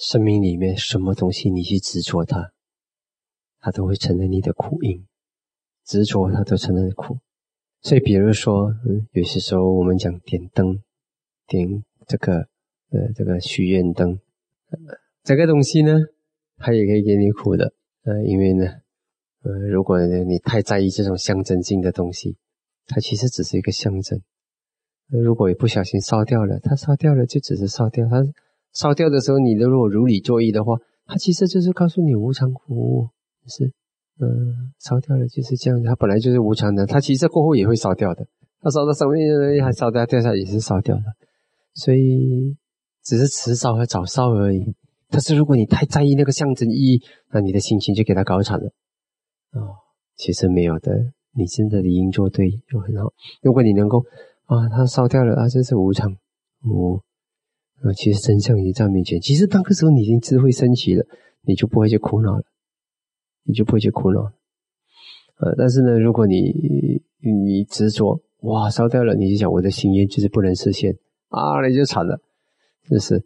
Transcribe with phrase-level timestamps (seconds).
[0.00, 2.52] 生命里面什么东西你去执着它，
[3.60, 5.04] 它都会成了你的苦因。
[5.84, 7.18] 执着它都成了苦。
[7.82, 10.82] 所以，比如说，嗯，有些时候我们讲点灯，
[11.46, 12.48] 点这个
[12.90, 14.18] 呃这个许愿灯，
[15.22, 15.98] 这个东西呢，
[16.56, 17.74] 它也可以给你苦的。
[18.04, 18.64] 呃，因为呢，
[19.42, 22.36] 呃，如果你太在意这种象征性的东西，
[22.86, 24.22] 它其实只是一个象征。
[25.08, 28.08] 如果一不小心烧掉了，它烧掉了就只是烧掉。
[28.08, 28.22] 它
[28.72, 30.76] 烧掉的时候，你如果如理作意的话，
[31.06, 33.08] 它其实就是告诉你无常苦，
[33.46, 33.64] 是，
[34.20, 35.82] 嗯，烧掉了就是这样。
[35.82, 38.26] 它本来就是无常的，它其实过后也会烧掉的。
[38.60, 41.02] 它烧到上面还烧掉，掉下也是烧掉的。
[41.74, 42.56] 所以
[43.02, 44.74] 只是迟烧和早烧而已。
[45.08, 47.02] 但是如果你太在意那个象征意义，
[47.32, 48.66] 那你的心情就给它搞惨了。
[49.52, 49.74] 哦，
[50.16, 50.92] 其实没有的，
[51.34, 53.12] 你真的理应做对就很好。
[53.42, 54.04] 如果你能够。
[54.50, 55.48] 啊，它烧掉了啊！
[55.48, 56.10] 这是无常，
[56.64, 57.00] 无
[57.82, 59.20] 啊，其实真相已经在面前。
[59.20, 61.06] 其实那个时候你已经智慧升起了，
[61.42, 62.44] 你就不会去苦恼了，
[63.44, 64.32] 你就不会去苦恼。
[65.38, 70.96] 呃，但是呢，如果你你执着，哇，烧掉了，你就想我的心愿就是不能实现
[71.28, 72.20] 啊，那就惨了。
[72.88, 73.24] 就是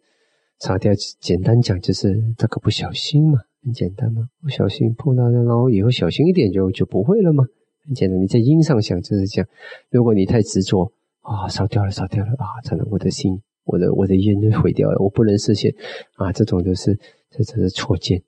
[0.59, 7.43] 烧掉，简单讲就是这个不小心嘛，很简单嘛，不小心碰到，然后以后小心一点就就不会了嘛，
[7.85, 8.21] 很简单。
[8.21, 9.49] 你在因上想就是这样，
[9.89, 10.91] 如果你太执着。
[11.25, 12.61] 啊，烧掉了，烧掉了啊！
[12.63, 15.73] 真的，我的心，我的我的愿就毁掉了，我不能实现
[16.15, 16.31] 啊！
[16.31, 16.97] 这种就是
[17.29, 18.23] 这这是错见，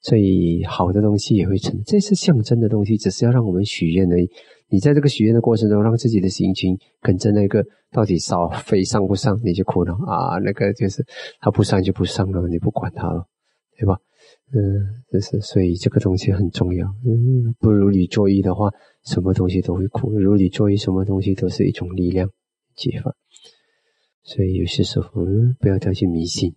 [0.00, 4.30] 所以好的东西也会成，这是象征的东西，只是要让我们许愿而已。
[4.68, 10.38] 你在这个许愿的过程中，让自己的心情跟着那个到底烧飞上不上，你就苦恼啊！
[10.38, 11.04] 那个就是
[11.40, 13.26] 它不上就不上了，你不管它了，
[13.78, 13.98] 对吧？
[14.52, 14.60] 嗯，
[15.12, 16.86] 就是所以这个东西很重要。
[17.04, 18.70] 嗯，不如你作意的话。
[19.04, 22.28] 什么东西都会苦，如你做一什么东西都是一种力量
[22.74, 23.14] 解放。
[24.22, 26.54] 所以有些时候，嗯，不要掉进迷信。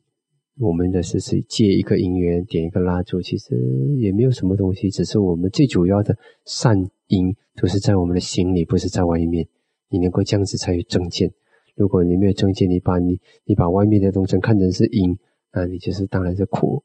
[0.59, 3.55] 我们的是是借一个因缘，点一个蜡烛，其实
[3.97, 9.47] 也没有什么东西，只是我们最主要的善因都是在我们的心里，不是在外面。
[9.89, 11.31] 你能够这样子才有正见。
[11.75, 15.17] 如果你没有正见，你把你你把外面的东西看成是因，
[15.53, 16.83] 那你就是当然是苦，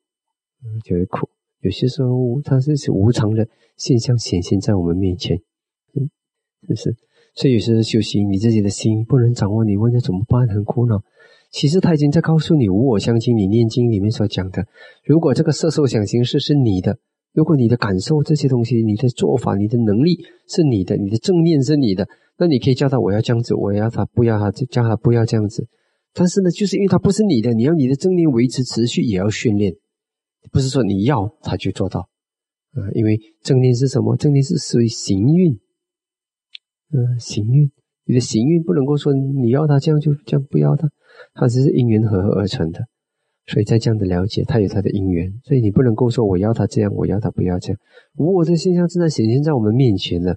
[0.85, 1.29] 就会苦。
[1.61, 5.37] 有些时候，它是是无常的现象显现在我们面前。
[5.95, 6.09] 嗯
[6.69, 6.97] 就是，
[7.37, 11.03] 所以有时候修行，你自己的心不能掌握，你问他怎么办，很苦恼。
[11.53, 14.67] 其实他已经在告诉你，无我相信你念经里面所讲的，
[15.05, 16.99] 如果这个色受想行识是你的，
[17.35, 22.09] 如果你的感受这些东西，你的做法，你的能力是你的，你的正念是你的，
[22.39, 25.69] 那你可以叫他我要这样子，我要他不要他，就叫他不要这样子。
[26.15, 29.75] 但是呢，就是因为他不是你的，你要你的正念维持持续，也要训练，
[30.51, 32.09] 不是说你要他就做到。
[32.73, 34.17] 啊，因为正念是什么？
[34.17, 35.59] 正念是属于行运。
[36.93, 37.71] 嗯，行运，
[38.05, 40.89] 你的行运不能够说你要他这样就这样不要他，
[41.35, 42.87] 他只是因缘合合而成的，
[43.47, 47.79] 所以在这样的了解，他有他的因缘，所以你不能够说我要他这样，我要他不要这样。
[48.17, 50.37] 无我的现象正在显现在我们面前了，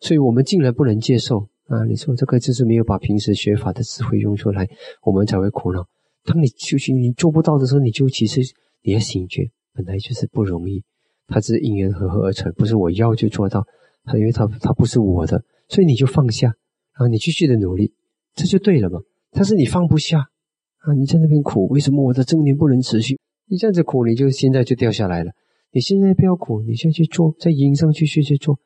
[0.00, 1.84] 所以我们竟然不能接受啊！
[1.84, 4.68] 你说这个就是没有把平时学法的智慧用出来，
[5.04, 5.86] 我们才会苦恼。
[6.24, 8.40] 当你修行你做不到的时候，你就其实
[8.82, 10.82] 你要醒觉，本来就是不容易，
[11.28, 13.64] 它只是因缘合合而成，不是我要就做到，
[14.04, 15.42] 它因为它它不是我的。
[15.68, 16.52] 所以你就放下
[16.92, 17.92] 啊，你继续的努力，
[18.34, 19.00] 这就对了嘛。
[19.30, 23.18] 但是你放不下啊，你在那边苦，为什么我的正念不能持续？
[23.48, 25.32] 你这样子苦，你就现在就掉下来了。
[25.72, 28.58] 你现在不要苦，你现在去做，在因上去去去做。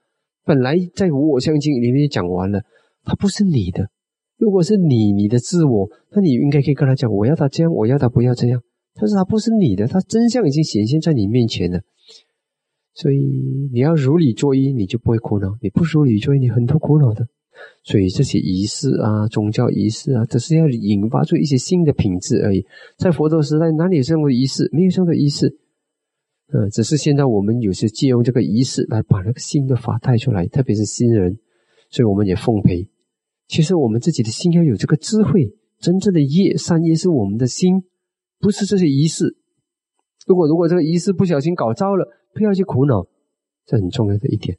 [0.45, 2.61] 本来在无我相境里面讲完了，
[3.05, 3.89] 它不是你的。
[4.37, 8.61] 如果是你，你的自我，那你应该可以跟他讲，我要他这样，我要他不要这样。
[8.95, 11.81] 但是他不是你的，他真相已经显现在你面前了。
[13.01, 13.17] 所以
[13.73, 17.29] 你要如理作揖，你就不会苦恼；你不如理作揖，你很多苦恼的。
[17.85, 22.67] 所以这些仪式啊，宗教仪式啊，只是要引发出一些新的品质而已。
[22.97, 24.69] 在佛陀时代，哪里有这样的仪式？
[24.73, 25.59] 没有这样的仪式。
[26.53, 31.39] 嗯，只是现在我们有些借用这个仪式来把那个新的法带出来，特别是新人，
[31.91, 32.89] 所以我们也奉陪。
[33.47, 37.85] 其实我们自己的心要有这个智慧，真正的业善业是我们的心，
[38.41, 39.37] 不是这些仪式。
[40.29, 43.07] 如果如果这个仪式不小心搞糟了，不要去苦恼，
[43.65, 44.59] 这很重要的一点。